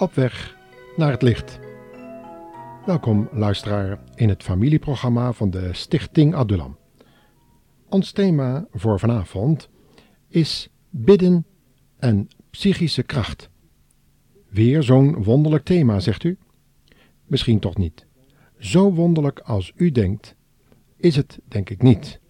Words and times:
Op 0.00 0.14
weg 0.14 0.56
naar 0.96 1.10
het 1.10 1.22
licht. 1.22 1.58
Welkom 2.86 3.28
luisteraar 3.32 3.98
in 4.14 4.28
het 4.28 4.42
familieprogramma 4.42 5.32
van 5.32 5.50
de 5.50 5.72
Stichting 5.72 6.34
Adulam. 6.34 6.78
Ons 7.88 8.12
thema 8.12 8.66
voor 8.72 8.98
vanavond 8.98 9.68
is 10.28 10.68
bidden 10.90 11.46
en 11.98 12.28
psychische 12.50 13.02
kracht. 13.02 13.50
Weer 14.48 14.82
zo'n 14.82 15.24
wonderlijk 15.24 15.64
thema, 15.64 16.00
zegt 16.00 16.24
u? 16.24 16.38
Misschien 17.26 17.58
toch 17.58 17.76
niet. 17.76 18.06
Zo 18.58 18.92
wonderlijk 18.92 19.40
als 19.40 19.72
u 19.76 19.90
denkt, 19.90 20.36
is 20.96 21.16
het 21.16 21.38
denk 21.44 21.70
ik 21.70 21.82
niet. 21.82 22.20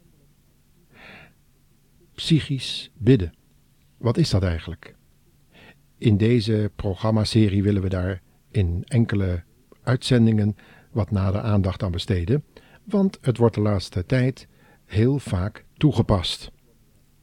Psychisch 2.14 2.90
bidden. 2.94 3.34
Wat 3.96 4.16
is 4.16 4.30
dat 4.30 4.42
eigenlijk? 4.42 4.98
In 6.00 6.16
deze 6.16 6.70
programmaserie 6.76 7.62
willen 7.62 7.82
we 7.82 7.88
daar 7.88 8.22
in 8.50 8.84
enkele 8.88 9.42
uitzendingen 9.82 10.56
wat 10.90 11.10
nader 11.10 11.40
aandacht 11.40 11.82
aan 11.82 11.90
besteden, 11.90 12.44
want 12.84 13.18
het 13.20 13.36
wordt 13.36 13.54
de 13.54 13.60
laatste 13.60 14.06
tijd 14.06 14.48
heel 14.84 15.18
vaak 15.18 15.64
toegepast. 15.76 16.50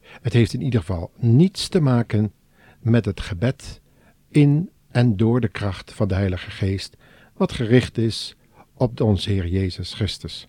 Het 0.00 0.32
heeft 0.32 0.52
in 0.52 0.62
ieder 0.62 0.80
geval 0.80 1.10
niets 1.16 1.68
te 1.68 1.80
maken 1.80 2.32
met 2.80 3.04
het 3.04 3.20
gebed 3.20 3.80
in 4.28 4.70
en 4.88 5.16
door 5.16 5.40
de 5.40 5.48
kracht 5.48 5.92
van 5.92 6.08
de 6.08 6.14
Heilige 6.14 6.50
Geest, 6.50 6.96
wat 7.34 7.52
gericht 7.52 7.98
is 7.98 8.36
op 8.74 9.00
onze 9.00 9.30
Heer 9.30 9.46
Jezus 9.46 9.94
Christus. 9.94 10.48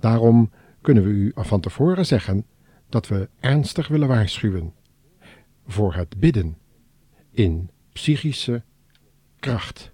Daarom 0.00 0.50
kunnen 0.80 1.02
we 1.02 1.10
u 1.10 1.32
van 1.34 1.60
tevoren 1.60 2.06
zeggen 2.06 2.46
dat 2.88 3.08
we 3.08 3.28
ernstig 3.40 3.88
willen 3.88 4.08
waarschuwen 4.08 4.72
voor 5.66 5.94
het 5.94 6.18
bidden 6.18 6.62
in 7.34 7.70
psychische 7.92 8.62
kracht. 9.40 9.90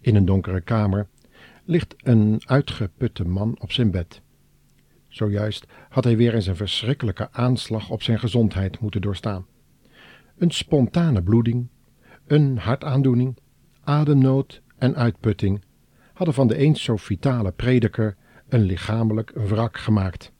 In 0.00 0.14
een 0.14 0.24
donkere 0.24 0.60
kamer 0.60 1.06
ligt 1.64 1.94
een 1.96 2.40
uitgeputte 2.44 3.24
man 3.24 3.56
op 3.60 3.72
zijn 3.72 3.90
bed. 3.90 4.24
Zojuist 5.16 5.66
had 5.88 6.04
hij 6.04 6.16
weer 6.16 6.34
eens 6.34 6.46
een 6.46 6.56
verschrikkelijke 6.56 7.28
aanslag 7.32 7.90
op 7.90 8.02
zijn 8.02 8.18
gezondheid 8.18 8.80
moeten 8.80 9.00
doorstaan. 9.00 9.46
Een 10.38 10.50
spontane 10.50 11.22
bloeding, 11.22 11.68
een 12.26 12.58
hartaandoening, 12.58 13.36
ademnood 13.80 14.62
en 14.78 14.96
uitputting 14.96 15.64
hadden 16.12 16.34
van 16.34 16.46
de 16.46 16.56
eens 16.56 16.82
zo 16.82 16.96
vitale 16.96 17.52
prediker 17.52 18.16
een 18.48 18.60
lichamelijk 18.62 19.30
wrak 19.34 19.76
gemaakt. 19.78 20.32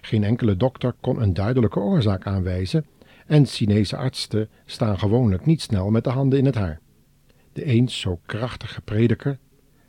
Geen 0.00 0.24
enkele 0.24 0.56
dokter 0.56 0.92
kon 1.00 1.22
een 1.22 1.34
duidelijke 1.34 1.78
oorzaak 1.78 2.26
aanwijzen 2.26 2.86
en 3.26 3.46
Chinese 3.46 3.96
artsen 3.96 4.48
staan 4.64 4.98
gewoonlijk 4.98 5.46
niet 5.46 5.60
snel 5.60 5.90
met 5.90 6.04
de 6.04 6.10
handen 6.10 6.38
in 6.38 6.44
het 6.44 6.54
haar. 6.54 6.80
De 7.52 7.64
eens 7.64 8.00
zo 8.00 8.20
krachtige 8.26 8.80
prediker, 8.80 9.38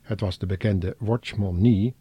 het 0.01 0.19
was 0.19 0.37
de 0.37 0.45
bekende 0.45 0.95
Watchman 0.99 1.61
Nee, 1.61 1.95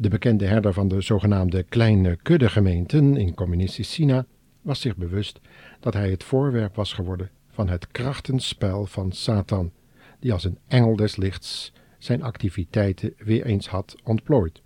de 0.00 0.08
bekende 0.08 0.46
herder 0.46 0.72
van 0.72 0.88
de 0.88 1.00
zogenaamde 1.00 1.62
kleine 1.62 2.16
kuddegemeenten 2.16 3.16
in 3.16 3.34
communistisch 3.34 3.94
China 3.94 4.26
was 4.62 4.80
zich 4.80 4.96
bewust 4.96 5.40
dat 5.80 5.94
hij 5.94 6.10
het 6.10 6.24
voorwerp 6.24 6.74
was 6.74 6.92
geworden 6.92 7.30
van 7.48 7.68
het 7.68 7.88
krachtenspel 7.88 8.86
van 8.86 9.12
Satan, 9.12 9.72
die 10.20 10.32
als 10.32 10.44
een 10.44 10.58
engel 10.68 10.96
des 10.96 11.16
lichts 11.16 11.72
zijn 11.98 12.22
activiteiten 12.22 13.14
weer 13.18 13.44
eens 13.44 13.68
had 13.68 13.96
ontplooid. 14.04 14.62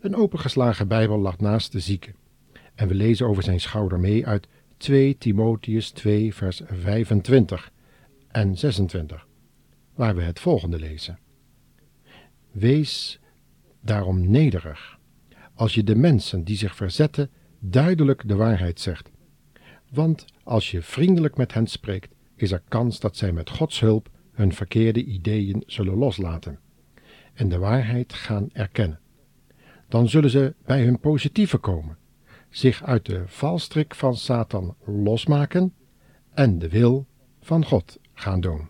Een 0.00 0.16
opengeslagen 0.16 0.88
Bijbel 0.88 1.18
lag 1.18 1.38
naast 1.38 1.72
de 1.72 1.80
zieke, 1.80 2.12
en 2.74 2.88
we 2.88 2.94
lezen 2.94 3.26
over 3.26 3.42
zijn 3.42 3.60
schouder 3.60 4.00
mee 4.00 4.26
uit 4.26 4.48
2 4.76 5.18
Timotheus 5.18 5.90
2, 5.90 6.34
vers 6.34 6.62
25 6.66 7.72
en 8.28 8.58
26, 8.58 9.26
waar 9.94 10.16
we 10.16 10.22
het 10.22 10.40
volgende 10.40 10.78
lezen. 10.78 11.18
Wees 12.50 13.19
daarom 13.80 14.30
nederig, 14.30 14.98
als 15.54 15.74
je 15.74 15.84
de 15.84 15.96
mensen 15.96 16.44
die 16.44 16.56
zich 16.56 16.76
verzetten 16.76 17.30
duidelijk 17.58 18.28
de 18.28 18.34
waarheid 18.34 18.80
zegt. 18.80 19.10
Want 19.90 20.24
als 20.42 20.70
je 20.70 20.82
vriendelijk 20.82 21.36
met 21.36 21.54
hen 21.54 21.66
spreekt, 21.66 22.14
is 22.36 22.52
er 22.52 22.62
kans 22.68 23.00
dat 23.00 23.16
zij 23.16 23.32
met 23.32 23.50
Gods 23.50 23.80
hulp 23.80 24.10
hun 24.32 24.52
verkeerde 24.52 25.04
ideeën 25.04 25.62
zullen 25.66 25.94
loslaten 25.94 26.58
en 27.34 27.48
de 27.48 27.58
waarheid 27.58 28.12
gaan 28.12 28.48
erkennen. 28.52 29.00
Dan 29.88 30.08
zullen 30.08 30.30
ze 30.30 30.54
bij 30.64 30.84
hun 30.84 31.00
positieve 31.00 31.58
komen, 31.58 31.96
zich 32.48 32.82
uit 32.82 33.06
de 33.06 33.22
valstrik 33.26 33.94
van 33.94 34.16
Satan 34.16 34.76
losmaken 34.84 35.74
en 36.34 36.58
de 36.58 36.68
wil 36.68 37.06
van 37.40 37.64
God 37.64 37.98
gaan 38.12 38.40
doen. 38.40 38.68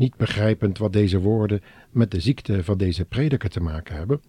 Niet 0.00 0.16
begrijpend 0.16 0.78
wat 0.78 0.92
deze 0.92 1.20
woorden 1.20 1.62
met 1.90 2.10
de 2.10 2.20
ziekte 2.20 2.64
van 2.64 2.78
deze 2.78 3.04
prediker 3.04 3.50
te 3.50 3.60
maken 3.60 3.96
hebben, 3.96 4.20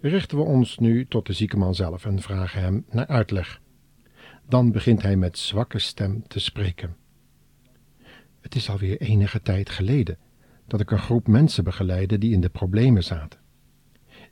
richten 0.00 0.38
we 0.38 0.44
ons 0.44 0.78
nu 0.78 1.06
tot 1.06 1.26
de 1.26 1.32
zieke 1.32 1.56
man 1.56 1.74
zelf 1.74 2.04
en 2.04 2.20
vragen 2.20 2.60
hem 2.60 2.84
naar 2.90 3.06
uitleg. 3.06 3.60
Dan 4.48 4.72
begint 4.72 5.02
hij 5.02 5.16
met 5.16 5.38
zwakke 5.38 5.78
stem 5.78 6.22
te 6.26 6.40
spreken. 6.40 6.96
Het 8.40 8.54
is 8.54 8.70
alweer 8.70 9.00
enige 9.00 9.42
tijd 9.42 9.70
geleden 9.70 10.18
dat 10.66 10.80
ik 10.80 10.90
een 10.90 10.98
groep 10.98 11.26
mensen 11.26 11.64
begeleidde 11.64 12.18
die 12.18 12.32
in 12.32 12.40
de 12.40 12.48
problemen 12.48 13.04
zaten. 13.04 13.40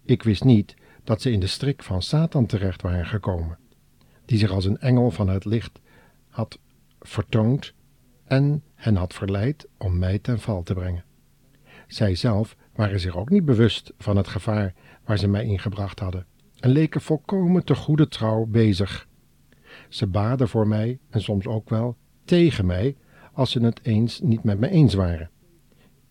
Ik 0.03 0.23
wist 0.23 0.45
niet 0.45 0.75
dat 1.05 1.23
ze 1.23 1.31
in 1.31 1.41
de 1.41 1.47
strik 1.47 1.83
van 1.83 2.03
Satan 2.03 2.47
terecht 2.47 2.83
waren 2.83 3.07
gekomen, 3.07 3.59
die 4.25 4.39
zich 4.39 4.51
als 4.51 4.65
een 4.65 4.79
engel 4.79 5.11
van 5.11 5.29
het 5.29 5.45
licht 5.45 5.81
had 6.29 6.59
vertoond 7.01 7.75
en 8.27 8.63
hen 8.75 8.97
had 8.97 9.15
verleid 9.15 9.69
om 9.79 9.99
mij 9.99 10.19
ten 10.19 10.41
val 10.41 10.63
te 10.63 10.75
brengen. 10.75 11.05
Zij 11.87 12.15
zelf 12.15 12.57
waren 12.75 13.01
zich 13.01 13.17
ook 13.17 13.31
niet 13.31 13.45
bewust 13.45 13.93
van 13.99 14.17
het 14.17 14.29
gevaar 14.29 14.75
waar 15.05 15.19
ze 15.19 15.29
mij 15.29 15.45
ingebracht 15.45 16.01
hadden 16.01 16.27
en 16.61 16.71
leken 16.71 17.01
volkomen 17.01 17.65
te 17.65 17.75
goede 17.75 18.09
trouw 18.09 18.45
bezig. 18.45 19.09
Ze 19.89 20.07
baden 20.07 20.49
voor 20.49 20.69
mij 20.69 20.99
en 21.11 21.21
soms 21.21 21.47
ook 21.47 21.69
wel 21.69 21.97
tegen 22.25 22.67
mij 22.67 22.97
als 23.33 23.51
ze 23.51 23.61
het 23.61 23.81
eens 23.83 24.21
niet 24.21 24.43
met 24.43 24.59
me 24.59 24.69
eens 24.69 24.95
waren. 24.95 25.31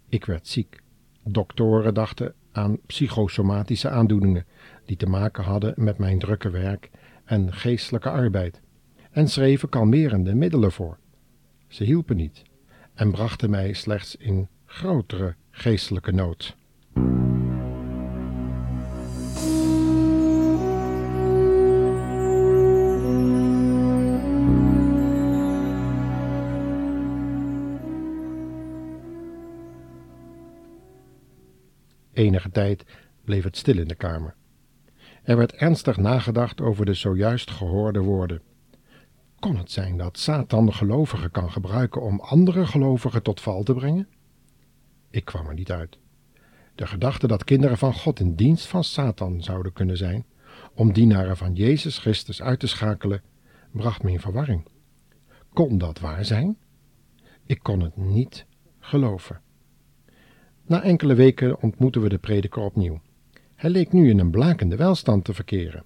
Ik 0.09 0.25
werd 0.25 0.47
ziek. 0.47 0.83
Doktoren 1.23 1.93
dachten 1.93 2.33
aan 2.51 2.79
psychosomatische 2.85 3.89
aandoeningen 3.89 4.45
die 4.85 4.97
te 4.97 5.05
maken 5.05 5.43
hadden 5.43 5.73
met 5.75 5.97
mijn 5.97 6.19
drukke 6.19 6.49
werk 6.49 6.89
en 7.25 7.53
geestelijke 7.53 8.09
arbeid 8.09 8.61
en 9.11 9.27
schreven 9.27 9.69
kalmerende 9.69 10.35
middelen 10.35 10.71
voor. 10.71 10.97
Ze 11.75 11.83
hielpen 11.83 12.15
niet 12.15 12.41
en 12.93 13.11
brachten 13.11 13.49
mij 13.49 13.73
slechts 13.73 14.15
in 14.15 14.47
grotere 14.65 15.35
geestelijke 15.51 16.11
nood. 16.11 16.55
Enige 32.13 32.51
tijd 32.51 32.85
bleef 33.23 33.43
het 33.43 33.57
stil 33.57 33.77
in 33.77 33.87
de 33.87 33.95
kamer. 33.95 34.35
Er 35.23 35.37
werd 35.37 35.53
ernstig 35.53 35.97
nagedacht 35.97 36.61
over 36.61 36.85
de 36.85 36.93
zojuist 36.93 37.51
gehoorde 37.51 37.99
woorden. 37.99 38.41
Kon 39.45 39.57
het 39.57 39.71
zijn 39.71 39.97
dat 39.97 40.17
Satan 40.17 40.73
gelovigen 40.73 41.31
kan 41.31 41.51
gebruiken 41.51 42.01
om 42.01 42.19
andere 42.19 42.65
gelovigen 42.65 43.23
tot 43.23 43.41
val 43.41 43.63
te 43.63 43.73
brengen? 43.73 44.07
Ik 45.09 45.25
kwam 45.25 45.47
er 45.47 45.53
niet 45.53 45.71
uit. 45.71 45.97
De 46.75 46.87
gedachte 46.87 47.27
dat 47.27 47.43
kinderen 47.43 47.77
van 47.77 47.93
God 47.93 48.19
in 48.19 48.35
dienst 48.35 48.67
van 48.67 48.83
Satan 48.83 49.43
zouden 49.43 49.73
kunnen 49.73 49.97
zijn, 49.97 50.25
om 50.73 50.93
dienaren 50.93 51.37
van 51.37 51.53
Jezus 51.53 51.97
Christus 51.97 52.41
uit 52.41 52.59
te 52.59 52.67
schakelen, 52.67 53.21
bracht 53.71 54.03
me 54.03 54.11
in 54.11 54.19
verwarring. 54.19 54.67
Kon 55.53 55.77
dat 55.77 55.99
waar 55.99 56.25
zijn? 56.25 56.57
Ik 57.45 57.59
kon 57.63 57.79
het 57.79 57.97
niet 57.97 58.45
geloven. 58.79 59.41
Na 60.65 60.81
enkele 60.81 61.13
weken 61.13 61.61
ontmoetten 61.61 62.01
we 62.01 62.09
de 62.09 62.17
prediker 62.17 62.61
opnieuw. 62.61 63.01
Hij 63.55 63.69
leek 63.69 63.91
nu 63.91 64.09
in 64.09 64.19
een 64.19 64.31
blakende 64.31 64.75
welstand 64.75 65.23
te 65.23 65.33
verkeren, 65.33 65.83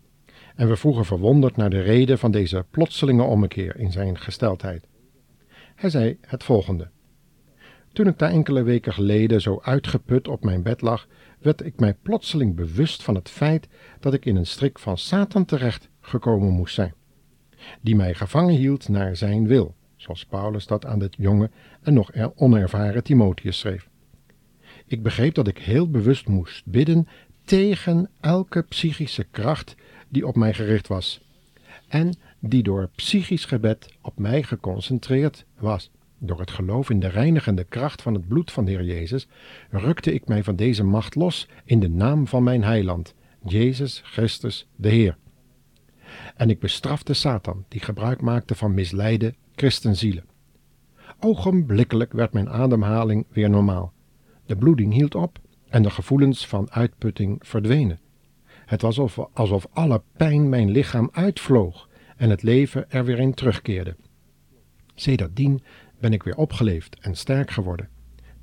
en 0.60 0.68
we 0.68 0.76
vroegen 0.76 1.06
verwonderd 1.06 1.56
naar 1.56 1.70
de 1.70 1.82
reden 1.82 2.18
van 2.18 2.32
deze 2.32 2.66
plotselinge 2.70 3.24
ommekeer 3.24 3.76
in 3.76 3.92
zijn 3.92 4.18
gesteldheid. 4.18 4.88
Hij 5.76 5.90
zei 5.90 6.18
het 6.22 6.44
volgende. 6.44 6.90
Toen 7.94 8.08
ik 8.08 8.18
daar 8.18 8.32
enkele 8.32 8.64
weken 8.64 8.94
geleden 8.94 9.42
zo 9.42 9.60
uitgeput 9.64 10.28
op 10.28 10.44
mijn 10.44 10.64
bed 10.64 10.82
lag, 10.82 11.08
werd 11.40 11.66
ik 11.66 11.80
mij 11.80 11.94
plotseling 11.94 12.56
bewust 12.56 13.04
van 13.04 13.16
het 13.16 13.30
feit 13.30 13.68
dat 14.00 14.14
ik 14.14 14.26
in 14.26 14.36
een 14.36 14.46
strik 14.46 14.80
van 14.80 14.98
Satan 14.98 15.46
terecht 15.46 15.90
gekomen 16.02 16.50
moest 16.50 16.76
zijn, 16.76 16.94
die 17.82 17.96
mij 17.96 18.14
gevangen 18.14 18.56
hield 18.56 18.90
naar 18.90 19.16
zijn 19.16 19.48
wil, 19.48 19.76
zoals 19.96 20.26
Paulus 20.26 20.68
dat 20.68 20.86
aan 20.86 21.00
de 21.00 21.10
jonge 21.18 21.50
en 21.82 21.94
nog 21.94 22.12
onervaren 22.36 23.04
Timotheus 23.04 23.60
schreef. 23.60 23.90
Ik 24.86 25.04
begreep 25.04 25.34
dat 25.34 25.48
ik 25.48 25.58
heel 25.58 25.90
bewust 25.90 26.28
moest 26.28 26.66
bidden 26.66 27.08
tegen 27.44 28.10
elke 28.20 28.62
psychische 28.62 29.24
kracht 29.24 29.76
die 30.10 30.28
op 30.28 30.36
mij 30.36 30.54
gericht 30.54 30.88
was 30.88 31.22
en 31.90 32.14
die 32.40 32.64
door 32.64 32.90
psychisch 32.96 33.46
gebed 33.46 33.94
op 34.02 34.20
mij 34.20 34.44
geconcentreerd 34.44 35.46
was. 35.60 35.92
Door 36.18 36.40
het 36.40 36.52
geloof 36.52 36.90
in 36.90 37.00
de 37.00 37.08
reinigende 37.08 37.64
kracht 37.64 38.02
van 38.02 38.14
het 38.14 38.28
bloed 38.28 38.52
van 38.52 38.66
de 38.66 38.72
Heer 38.72 38.84
Jezus 38.84 39.28
rukte 39.70 40.14
ik 40.14 40.28
mij 40.28 40.44
van 40.44 40.56
deze 40.56 40.84
macht 40.84 41.16
los 41.16 41.48
in 41.64 41.80
de 41.80 41.90
naam 41.90 42.28
van 42.28 42.44
mijn 42.44 42.64
heiland, 42.64 43.14
Jezus 43.46 44.02
Christus 44.06 44.68
de 44.76 44.90
Heer. 44.90 45.18
En 46.36 46.50
ik 46.50 46.60
bestrafte 46.60 47.14
Satan, 47.14 47.66
die 47.68 47.82
gebruik 47.82 48.22
maakte 48.22 48.56
van 48.56 48.74
misleide 48.74 49.34
christenzielen. 49.56 50.26
Ogenblikkelijk 51.20 52.14
werd 52.14 52.34
mijn 52.34 52.50
ademhaling 52.50 53.26
weer 53.30 53.50
normaal. 53.50 53.94
De 54.46 54.56
bloeding 54.56 54.94
hield 54.94 55.16
op 55.16 55.40
en 55.70 55.84
de 55.84 55.90
gevoelens 55.90 56.48
van 56.48 56.72
uitputting 56.72 57.38
verdwenen. 57.40 58.00
Het 58.70 58.82
was 58.82 59.00
alsof, 59.00 59.30
alsof 59.34 59.68
alle 59.72 60.02
pijn 60.18 60.50
mijn 60.50 60.70
lichaam 60.72 61.10
uitvloog 61.12 61.90
en 62.18 62.30
het 62.30 62.44
leven 62.44 62.92
er 62.92 63.06
weer 63.06 63.20
in 63.20 63.34
terugkeerde. 63.34 63.96
Sedertdien 64.96 65.64
ben 66.00 66.14
ik 66.14 66.24
weer 66.24 66.36
opgeleefd 66.36 67.00
en 67.00 67.16
sterk 67.16 67.52
geworden. 67.52 67.90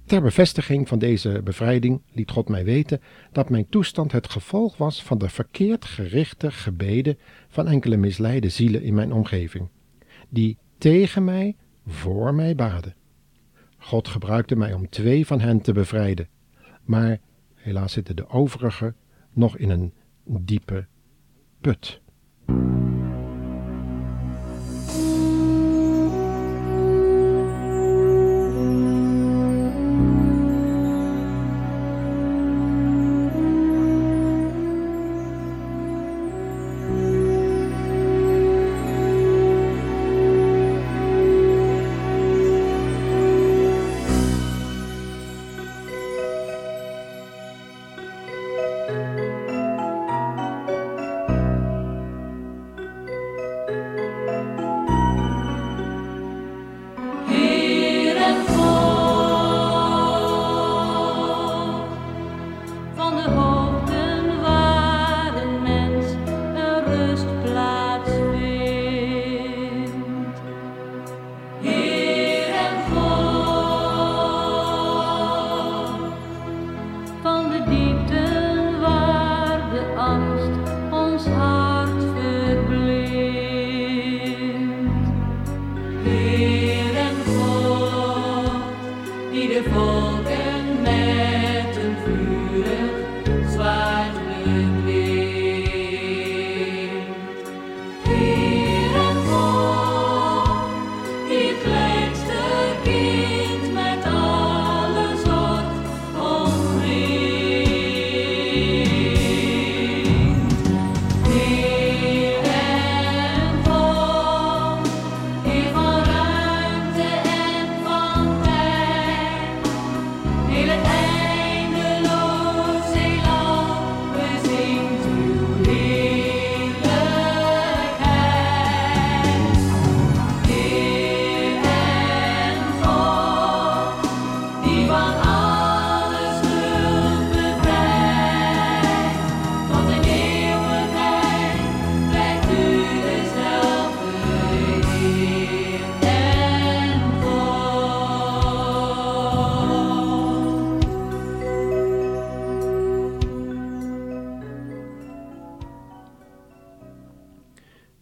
Ter 0.05 0.23
bevestiging 0.23 0.89
van 0.89 0.99
deze 0.99 1.41
bevrijding 1.45 2.03
liet 2.13 2.31
God 2.31 2.49
mij 2.49 2.65
weten 2.65 3.01
dat 3.33 3.51
mijn 3.51 3.69
toestand 3.69 4.13
het 4.13 4.29
gevolg 4.29 4.77
was 4.77 5.03
van 5.03 5.19
de 5.19 5.29
verkeerd 5.29 5.85
gerichte 5.85 6.51
gebeden 6.51 7.19
van 7.49 7.69
enkele 7.69 7.97
misleide 7.97 8.49
zielen 8.49 8.83
in 8.83 8.95
mijn 8.95 9.13
omgeving, 9.13 9.69
die 10.29 10.59
tegen 10.79 11.25
mij, 11.25 11.57
voor 11.87 12.35
mij 12.35 12.55
baden. 12.55 12.95
God 13.79 14.09
gebruikte 14.09 14.57
mij 14.57 14.73
om 14.73 14.89
twee 14.89 15.27
van 15.27 15.41
hen 15.41 15.61
te 15.61 15.73
bevrijden, 15.73 16.29
maar 16.85 17.21
helaas 17.55 17.93
zitten 17.93 18.17
de 18.17 18.29
overigen 18.29 18.97
nog 19.33 19.57
in 19.57 19.71
een 19.71 19.93
diepe 20.29 20.87
put. 21.63 22.01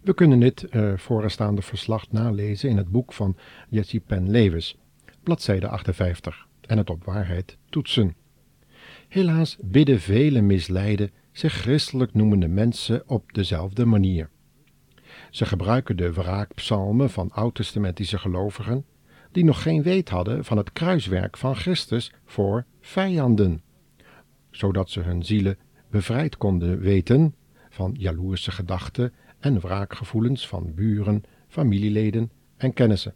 We 0.04 0.14
kunnen 0.14 0.40
dit 0.40 0.66
uh, 0.70 0.92
vooraanstaande 0.96 1.62
verslag 1.62 2.12
nalezen 2.12 2.68
in 2.68 2.76
het 2.76 2.88
boek 2.88 3.12
van 3.12 3.36
Jesse 3.68 4.00
Penn 4.00 4.30
Lewis, 4.30 4.76
bladzijde 5.22 5.68
58, 5.68 6.46
en 6.60 6.78
het 6.78 6.90
op 6.90 7.04
waarheid 7.04 7.56
toetsen. 7.70 8.14
Helaas 9.08 9.56
bidden 9.60 10.00
vele 10.00 10.40
misleide, 10.40 11.10
zich 11.32 11.52
christelijk 11.52 12.14
noemende 12.14 12.48
mensen 12.48 13.02
op 13.06 13.32
dezelfde 13.32 13.84
manier. 13.84 14.30
Ze 15.30 15.44
gebruiken 15.44 15.96
de 15.96 16.12
wraakpsalmen 16.12 17.10
van 17.10 17.30
oud-testamentische 17.30 18.18
gelovigen, 18.18 18.84
die 19.32 19.44
nog 19.44 19.62
geen 19.62 19.82
weet 19.82 20.08
hadden 20.08 20.44
van 20.44 20.56
het 20.56 20.72
kruiswerk 20.72 21.36
van 21.36 21.56
Christus 21.56 22.12
voor 22.24 22.64
vijanden, 22.80 23.62
zodat 24.50 24.90
ze 24.90 25.00
hun 25.00 25.24
zielen 25.24 25.58
bevrijd 25.90 26.36
konden 26.36 26.78
weten 26.80 27.34
van 27.68 27.94
jaloerse 27.98 28.50
gedachten 28.50 29.12
en 29.44 29.60
wraakgevoelens 29.60 30.48
van 30.48 30.74
buren, 30.74 31.22
familieleden 31.48 32.30
en 32.56 32.72
kennissen. 32.72 33.14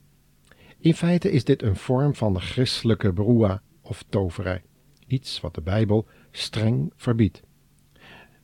In 0.79 0.95
feite 0.95 1.31
is 1.31 1.45
dit 1.45 1.63
een 1.63 1.77
vorm 1.77 2.15
van 2.15 2.41
christelijke 2.41 3.13
broa 3.13 3.63
of 3.83 4.05
toverij, 4.09 4.63
iets 5.07 5.41
wat 5.41 5.55
de 5.55 5.61
Bijbel 5.61 6.07
streng 6.31 6.93
verbiedt. 6.97 7.43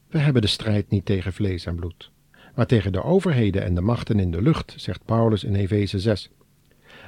We 0.08 0.18
hebben 0.18 0.42
de 0.42 0.48
strijd 0.48 0.90
niet 0.90 1.04
tegen 1.04 1.32
vlees 1.32 1.66
en 1.66 1.74
bloed, 1.74 2.10
maar 2.54 2.66
tegen 2.66 2.92
de 2.92 3.02
overheden 3.02 3.62
en 3.62 3.74
de 3.74 3.80
machten 3.80 4.18
in 4.18 4.30
de 4.30 4.42
lucht, 4.42 4.74
zegt 4.76 5.04
Paulus 5.04 5.44
in 5.44 5.54
Efeze 5.54 5.98
6. 5.98 6.30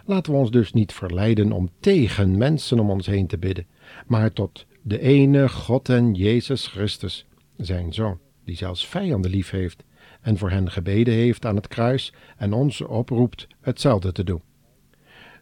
Laten 0.05 0.33
we 0.33 0.39
ons 0.39 0.51
dus 0.51 0.73
niet 0.73 0.93
verleiden 0.93 1.53
om 1.53 1.71
tegen 1.81 2.39
mensen 2.39 2.79
om 2.79 2.91
ons 2.91 3.07
heen 3.07 3.27
te 3.27 3.39
bidden, 3.39 3.67
maar 4.07 4.33
tot 4.33 4.67
de 4.83 5.01
ene 5.01 5.49
God 5.49 5.89
en 5.89 6.15
Jezus 6.15 6.67
Christus, 6.67 7.27
zijn 7.57 7.93
Zoon, 7.93 8.19
die 8.45 8.57
zelfs 8.57 8.87
vijanden 8.87 9.31
lief 9.31 9.51
heeft 9.51 9.85
en 10.27 10.39
voor 10.39 10.51
hen 10.51 10.71
gebeden 10.71 11.15
heeft 11.15 11.47
aan 11.47 11.57
het 11.57 11.69
kruis 11.69 12.13
en 12.37 12.53
ons 12.53 12.81
oproept 12.81 13.47
hetzelfde 13.61 14.13
te 14.13 14.25
doen. 14.25 14.43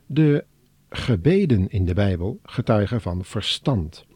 De 0.06 0.44
gebeden 0.88 1.68
in 1.68 1.84
de 1.84 1.94
Bijbel 1.94 2.40
getuigen 2.42 3.00
van 3.00 3.24
verstand 3.24 4.06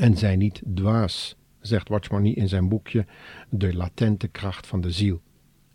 en 0.00 0.16
zijn 0.16 0.38
niet 0.38 0.62
dwaas, 0.74 1.36
zegt 1.60 1.88
Watchmony 1.88 2.30
in 2.30 2.48
zijn 2.48 2.68
boekje 2.68 3.06
De 3.50 3.74
latente 3.74 4.28
kracht 4.28 4.66
van 4.66 4.80
de 4.80 4.90
ziel. 4.90 5.20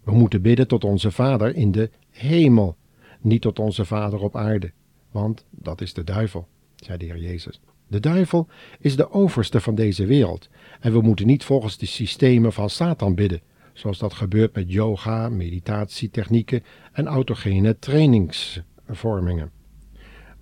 We 0.04 0.12
moeten 0.12 0.42
bidden 0.42 0.68
tot 0.68 0.84
onze 0.84 1.12
Vader 1.12 1.56
in 1.56 1.72
de 1.72 1.90
hemel, 2.10 2.78
niet 3.22 3.42
tot 3.42 3.60
onze 3.60 3.86
Vader 3.86 4.20
op 4.20 4.36
aarde, 4.36 4.72
want 5.12 5.46
dat 5.50 5.82
is 5.82 5.94
de 5.94 6.04
duivel, 6.04 6.48
zei 6.76 6.98
de 6.98 7.06
Heer 7.06 7.20
Jezus. 7.20 7.62
De 7.88 8.00
duivel 8.00 8.48
is 8.80 8.96
de 8.96 9.12
overste 9.12 9.60
van 9.60 9.76
deze 9.76 10.06
wereld 10.06 10.50
en 10.80 10.92
we 10.92 11.02
moeten 11.02 11.26
niet 11.26 11.44
volgens 11.44 11.78
de 11.78 11.86
systemen 11.86 12.54
van 12.54 12.70
Satan 12.70 13.16
bidden, 13.16 13.42
zoals 13.74 13.98
dat 13.98 14.14
gebeurt 14.14 14.56
met 14.56 14.72
yoga, 14.72 15.30
meditatietechnieken 15.30 16.64
en 16.92 17.08
autogene 17.08 17.80
trainingsvormingen. 17.80 19.52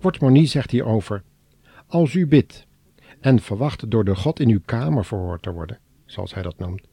Wortmoni 0.00 0.46
zegt 0.46 0.70
hierover: 0.70 1.22
Als 1.86 2.14
u 2.14 2.26
bidt 2.26 2.66
en 3.20 3.40
verwacht 3.40 3.90
door 3.90 4.04
de 4.04 4.16
God 4.16 4.40
in 4.40 4.48
uw 4.48 4.60
kamer 4.64 5.04
verhoord 5.04 5.42
te 5.42 5.52
worden, 5.52 5.78
zoals 6.04 6.34
hij 6.34 6.42
dat 6.42 6.58
noemt, 6.58 6.88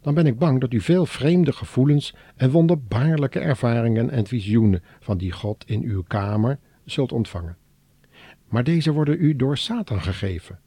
dan 0.00 0.14
ben 0.14 0.26
ik 0.26 0.38
bang 0.38 0.60
dat 0.60 0.72
u 0.72 0.80
veel 0.80 1.06
vreemde 1.06 1.52
gevoelens 1.52 2.14
en 2.36 2.50
wonderbaarlijke 2.50 3.38
ervaringen 3.38 4.10
en 4.10 4.26
visioenen 4.26 4.82
van 5.00 5.18
die 5.18 5.32
God 5.32 5.64
in 5.66 5.82
uw 5.82 6.02
kamer 6.02 6.58
zult 6.84 7.12
ontvangen. 7.12 7.56
Maar 8.48 8.64
deze 8.64 8.92
worden 8.92 9.20
u 9.20 9.36
door 9.36 9.58
Satan 9.58 10.02
gegeven. 10.02 10.58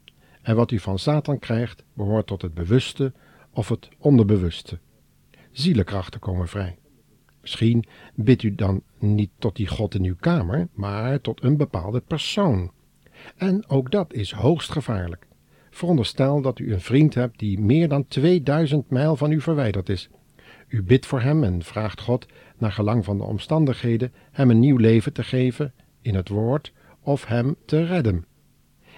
En 0.42 0.56
wat 0.56 0.72
u 0.72 0.80
van 0.80 1.00
Satan 1.00 1.40
krijgt, 1.40 1.84
behoort 1.94 2.28
tot 2.28 2.42
het 2.42 2.54
bewuste 2.54 3.14
of 3.52 3.70
het 3.70 3.90
onderbewuste. 3.98 4.80
Zielenkrachten 5.52 6.20
komen 6.20 6.48
vrij. 6.48 6.78
Misschien 7.42 7.86
bidt 8.16 8.44
u 8.44 8.56
dan 8.56 8.82
niet 9.00 9.30
tot 9.38 9.56
die 9.56 9.68
God 9.68 9.96
in 9.96 10.04
uw 10.04 10.16
kamer, 10.20 10.68
maar 10.74 11.22
tot 11.22 11.44
een 11.44 11.58
bepaalde 11.58 12.00
persoon. 12.00 12.72
En 13.36 13.70
ook 13.70 13.92
dat 13.92 14.14
is 14.14 14.32
hoogst 14.32 14.72
gevaarlijk. 14.72 15.28
Veronderstel 15.70 16.42
dat 16.42 16.60
u 16.60 16.74
een 16.74 16.82
vriend 16.82 17.14
hebt 17.14 17.40
die 17.40 17.60
meer 17.60 17.90
dan 17.90 18.08
2000 18.08 18.90
mijl 18.90 19.16
van 19.16 19.32
u 19.32 19.42
verwijderd 19.42 19.90
is. 19.90 20.10
U 20.68 20.84
bidt 20.84 21.06
voor 21.06 21.22
hem 21.22 21.44
en 21.44 21.64
vraagt 21.64 22.02
God, 22.02 22.26
naar 22.58 22.72
gelang 22.72 23.06
van 23.06 23.18
de 23.18 23.24
omstandigheden, 23.24 24.14
hem 24.32 24.50
een 24.50 24.60
nieuw 24.60 24.78
leven 24.78 25.14
te 25.14 25.24
geven 25.24 25.74
in 26.02 26.16
het 26.16 26.30
woord 26.30 26.74
of 27.02 27.26
hem 27.26 27.56
te 27.66 27.86
redden. 27.86 28.26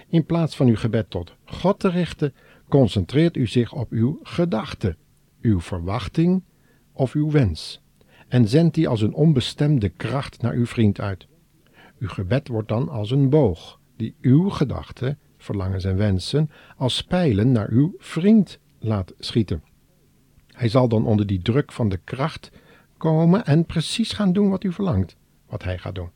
In 0.08 0.24
plaats 0.24 0.56
van 0.56 0.66
uw 0.66 0.76
gebed 0.76 1.10
tot 1.10 1.34
God 1.44 1.78
te 1.78 1.88
richten, 1.88 2.34
concentreert 2.68 3.36
u 3.36 3.46
zich 3.46 3.72
op 3.72 3.90
uw 3.90 4.18
gedachte, 4.22 4.96
uw 5.44 5.60
verwachting 5.60 6.42
of 6.92 7.12
uw 7.12 7.30
wens 7.30 7.82
en 8.28 8.48
zendt 8.48 8.74
die 8.74 8.88
als 8.88 9.00
een 9.00 9.14
onbestemde 9.14 9.88
kracht 9.88 10.42
naar 10.42 10.52
uw 10.52 10.66
vriend 10.66 11.00
uit. 11.00 11.26
Uw 11.98 12.08
gebed 12.08 12.48
wordt 12.48 12.68
dan 12.68 12.88
als 12.88 13.10
een 13.10 13.28
boog, 13.28 13.80
die 13.96 14.14
uw 14.20 14.48
gedachten, 14.48 15.18
verlangens 15.36 15.84
en 15.84 15.96
wensen 15.96 16.50
als 16.76 17.02
pijlen 17.02 17.52
naar 17.52 17.68
uw 17.70 17.94
vriend 17.98 18.58
laat 18.78 19.14
schieten. 19.18 19.62
Hij 20.46 20.68
zal 20.68 20.88
dan 20.88 21.06
onder 21.06 21.26
die 21.26 21.42
druk 21.42 21.72
van 21.72 21.88
de 21.88 22.00
kracht 22.04 22.50
komen 22.96 23.44
en 23.44 23.64
precies 23.64 24.12
gaan 24.12 24.32
doen 24.32 24.50
wat 24.50 24.64
u 24.64 24.72
verlangt, 24.72 25.16
wat 25.46 25.62
hij 25.62 25.78
gaat 25.78 25.94
doen. 25.94 26.10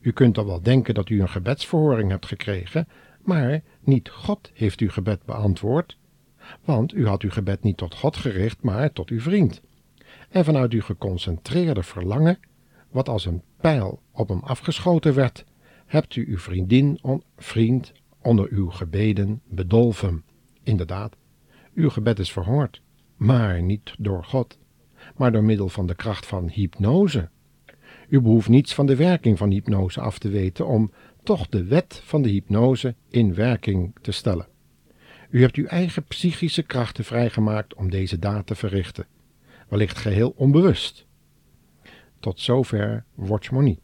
U 0.00 0.12
kunt 0.12 0.38
al 0.38 0.46
wel 0.46 0.62
denken 0.62 0.94
dat 0.94 1.08
u 1.08 1.20
een 1.20 1.28
gebedsverhoring 1.28 2.10
hebt 2.10 2.26
gekregen, 2.26 2.88
maar 3.22 3.62
niet 3.80 4.08
God 4.08 4.50
heeft 4.54 4.80
uw 4.80 4.90
gebed 4.90 5.24
beantwoord, 5.24 5.96
want 6.64 6.94
u 6.94 7.06
had 7.06 7.22
uw 7.22 7.30
gebed 7.30 7.62
niet 7.62 7.76
tot 7.76 7.94
God 7.94 8.16
gericht, 8.16 8.62
maar 8.62 8.92
tot 8.92 9.08
uw 9.08 9.20
vriend. 9.20 9.60
En 10.28 10.44
vanuit 10.44 10.72
uw 10.72 10.82
geconcentreerde 10.82 11.82
verlangen, 11.82 12.38
wat 12.90 13.08
als 13.08 13.24
een 13.24 13.42
pijl 13.60 14.00
op 14.12 14.28
hem 14.28 14.40
afgeschoten 14.40 15.14
werd, 15.14 15.44
hebt 15.86 16.16
u 16.16 16.26
uw 16.28 16.38
vriendin, 16.38 16.98
on, 17.02 17.22
vriend 17.36 17.92
onder 18.22 18.48
uw 18.50 18.70
gebeden 18.70 19.40
bedolven. 19.48 20.24
Inderdaad, 20.62 21.16
uw 21.74 21.90
gebed 21.90 22.18
is 22.18 22.32
verhoord, 22.32 22.82
maar 23.16 23.62
niet 23.62 23.94
door 23.98 24.24
God, 24.24 24.58
maar 25.16 25.32
door 25.32 25.44
middel 25.44 25.68
van 25.68 25.86
de 25.86 25.94
kracht 25.94 26.26
van 26.26 26.48
hypnose. 26.48 27.28
U 28.08 28.20
behoeft 28.20 28.48
niets 28.48 28.74
van 28.74 28.86
de 28.86 28.96
werking 28.96 29.38
van 29.38 29.50
hypnose 29.50 30.00
af 30.00 30.18
te 30.18 30.28
weten 30.28 30.66
om 30.66 30.90
toch 31.22 31.48
de 31.48 31.64
wet 31.64 32.00
van 32.04 32.22
de 32.22 32.28
hypnose 32.28 32.94
in 33.08 33.34
werking 33.34 33.94
te 34.00 34.12
stellen. 34.12 34.46
U 35.36 35.40
hebt 35.40 35.56
uw 35.56 35.66
eigen 35.66 36.04
psychische 36.04 36.62
krachten 36.62 37.04
vrijgemaakt 37.04 37.74
om 37.74 37.90
deze 37.90 38.18
daad 38.18 38.46
te 38.46 38.54
verrichten, 38.54 39.06
wellicht 39.68 39.98
geheel 39.98 40.34
onbewust. 40.36 41.06
Tot 42.20 42.40
zover 42.40 43.04
Watchmony. 43.14 43.78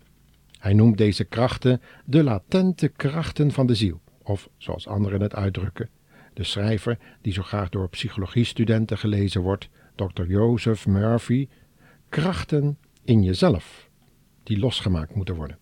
Hij 0.59 0.73
noemt 0.73 0.99
deze 0.99 1.25
krachten 1.25 1.81
de 2.05 2.23
latente 2.23 2.89
krachten 2.89 3.51
van 3.51 3.67
de 3.67 3.75
ziel, 3.75 4.01
of 4.23 4.49
zoals 4.57 4.87
anderen 4.87 5.21
het 5.21 5.35
uitdrukken, 5.35 5.91
de 6.35 6.45
schrijver 6.45 6.99
die 7.21 7.33
zo 7.33 7.43
graag 7.43 7.69
door 7.69 7.89
psychologiestudenten 7.89 8.99
gelezen 8.99 9.41
wordt, 9.41 9.69
Dr. 9.95 10.25
Joseph 10.27 10.87
Murphy, 10.87 11.49
krachten 12.09 12.79
in 13.05 13.23
jezelf, 13.23 13.89
die 14.43 14.59
losgemaakt 14.59 15.15
moeten 15.15 15.35
worden. 15.35 15.59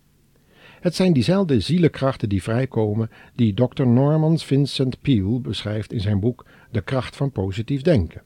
Het 0.80 0.94
zijn 0.94 1.12
diezelfde 1.12 1.60
zielenkrachten 1.60 2.28
die 2.28 2.42
vrijkomen 2.42 3.10
die 3.34 3.54
Dr. 3.54 3.86
Norman 3.86 4.38
Vincent 4.38 5.00
Peale 5.00 5.40
beschrijft 5.40 5.92
in 5.92 6.00
zijn 6.00 6.20
boek 6.20 6.46
De 6.70 6.80
kracht 6.80 7.16
van 7.16 7.32
positief 7.32 7.82
denken. 7.82 8.22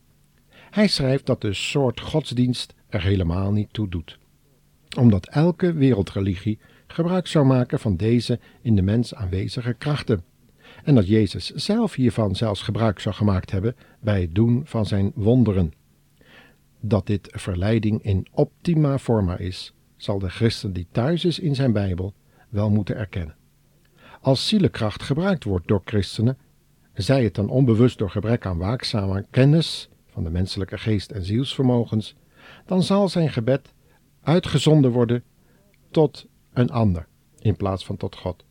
Hij 0.71 0.87
schrijft 0.87 1.27
dat 1.27 1.41
de 1.41 1.53
soort 1.53 2.01
godsdienst 2.01 2.75
er 2.89 3.03
helemaal 3.03 3.53
niet 3.53 3.73
toe 3.73 3.89
doet 3.89 4.19
omdat 4.97 5.27
elke 5.27 5.73
wereldreligie 5.73 6.59
gebruik 6.87 7.27
zou 7.27 7.47
maken 7.47 7.79
van 7.79 7.97
deze 7.97 8.39
in 8.63 8.77
de 8.77 8.83
mens 8.83 9.15
aanwezige 9.15 9.73
krachten, 9.73 10.25
en 10.85 10.95
dat 10.95 11.09
Jezus 11.09 11.51
zelf 11.51 11.95
hiervan 11.95 12.37
zelfs 12.37 12.63
gebruik 12.63 13.01
zou 13.01 13.15
gemaakt 13.15 13.51
hebben 13.51 13.77
bij 14.01 14.21
het 14.21 14.35
doen 14.35 14.63
van 14.65 14.87
zijn 14.87 15.13
wonderen. 15.15 15.73
Dat 16.81 17.07
dit 17.07 17.29
verleiding 17.31 18.03
in 18.03 18.27
optima 18.31 18.99
forma 18.99 19.39
is, 19.39 19.73
zal 19.97 20.19
de 20.19 20.29
christen 20.29 20.73
die 20.73 20.87
thuis 20.91 21.25
is 21.25 21.39
in 21.39 21.55
zijn 21.55 21.73
Bijbel 21.73 22.15
wel 22.55 22.71
moeten 22.71 22.97
erkennen. 22.97 23.37
Als 24.21 24.49
zielenkracht 24.49 25.03
gebruikt 25.03 25.45
wordt 25.45 25.69
door 25.69 25.83
christenen, 25.85 26.39
zij 26.93 27.25
het 27.25 27.35
dan 27.35 27.49
onbewust 27.49 27.99
door 27.99 28.11
gebrek 28.11 28.47
aan 28.47 28.59
waakzame 28.59 29.27
kennis 29.31 29.89
van 30.07 30.25
de 30.25 30.31
menselijke 30.31 30.79
geest 30.79 31.11
en 31.11 31.25
zielsvermogens, 31.25 32.15
dan 32.67 32.83
zal 32.83 33.09
zijn 33.09 33.31
gebed 33.31 33.73
uitgezonden 34.23 34.91
worden 34.91 35.23
tot 35.91 36.27
een 36.53 36.71
ander 36.71 37.07
in 37.39 37.57
plaats 37.57 37.85
van 37.85 37.97
tot 37.97 38.17
God. 38.17 38.45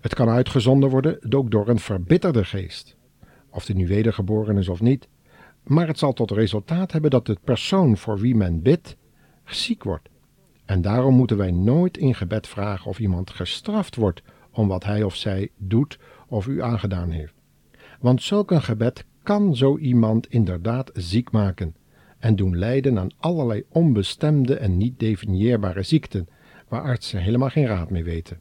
Het 0.00 0.14
kan 0.14 0.28
uitgezonden 0.28 0.90
worden 0.90 1.32
ook 1.34 1.50
door 1.50 1.68
een 1.68 1.78
verbitterde 1.78 2.44
geest, 2.44 2.96
of 3.50 3.64
die 3.64 3.76
nu 3.76 3.86
wedergeboren 3.86 4.58
is 4.58 4.68
of 4.68 4.80
niet, 4.80 5.08
maar 5.62 5.86
het 5.86 5.98
zal 5.98 6.12
tot 6.12 6.30
resultaat 6.30 6.92
hebben 6.92 7.10
dat 7.10 7.26
de 7.26 7.38
persoon 7.44 7.96
voor 7.96 8.18
wie 8.18 8.34
men 8.34 8.62
bidt 8.62 8.96
ziek 9.44 9.84
wordt. 9.84 10.08
En 10.70 10.82
daarom 10.82 11.14
moeten 11.14 11.36
wij 11.36 11.50
nooit 11.50 11.96
in 11.96 12.14
gebed 12.14 12.46
vragen 12.46 12.90
of 12.90 12.98
iemand 12.98 13.30
gestraft 13.30 13.96
wordt 13.96 14.22
om 14.50 14.68
wat 14.68 14.84
hij 14.84 15.02
of 15.02 15.16
zij 15.16 15.50
doet 15.56 15.98
of 16.28 16.46
u 16.46 16.62
aangedaan 16.62 17.10
heeft. 17.10 17.34
Want 18.00 18.22
zulk 18.22 18.50
een 18.50 18.62
gebed 18.62 19.04
kan 19.22 19.56
zo 19.56 19.78
iemand 19.78 20.26
inderdaad 20.26 20.90
ziek 20.94 21.30
maken 21.30 21.74
en 22.18 22.36
doen 22.36 22.58
lijden 22.58 22.98
aan 22.98 23.10
allerlei 23.18 23.64
onbestemde 23.68 24.56
en 24.56 24.76
niet 24.76 24.98
definieerbare 24.98 25.82
ziekten, 25.82 26.28
waar 26.68 26.82
artsen 26.82 27.22
helemaal 27.22 27.50
geen 27.50 27.66
raad 27.66 27.90
mee 27.90 28.04
weten, 28.04 28.40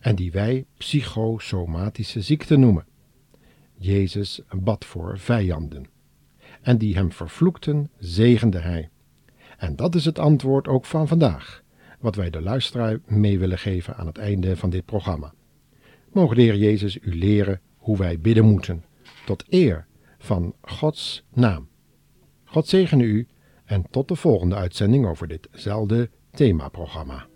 en 0.00 0.14
die 0.14 0.32
wij 0.32 0.64
psychosomatische 0.76 2.20
ziekten 2.20 2.60
noemen. 2.60 2.86
Jezus 3.76 4.40
bad 4.50 4.84
voor 4.84 5.18
vijanden, 5.18 5.86
en 6.60 6.78
die 6.78 6.94
hem 6.94 7.12
vervloekten, 7.12 7.90
zegende 7.98 8.58
hij. 8.58 8.88
En 9.60 9.76
dat 9.76 9.94
is 9.94 10.04
het 10.04 10.18
antwoord 10.18 10.68
ook 10.68 10.84
van 10.84 11.08
vandaag, 11.08 11.62
wat 11.98 12.14
wij 12.14 12.30
de 12.30 12.40
luisteraar 12.40 12.98
mee 13.06 13.38
willen 13.38 13.58
geven 13.58 13.96
aan 13.96 14.06
het 14.06 14.18
einde 14.18 14.56
van 14.56 14.70
dit 14.70 14.84
programma. 14.84 15.32
Mogen 16.12 16.36
de 16.36 16.42
Heer 16.42 16.56
Jezus 16.56 16.98
u 17.02 17.18
leren 17.18 17.60
hoe 17.76 17.96
wij 17.96 18.18
bidden 18.18 18.44
moeten, 18.44 18.84
tot 19.26 19.44
eer 19.48 19.86
van 20.18 20.54
Gods 20.60 21.24
naam. 21.32 21.68
God 22.44 22.68
zegene 22.68 23.02
u 23.02 23.26
en 23.64 23.86
tot 23.90 24.08
de 24.08 24.16
volgende 24.16 24.54
uitzending 24.54 25.06
over 25.06 25.28
ditzelfde 25.28 26.10
themaprogramma. 26.30 27.29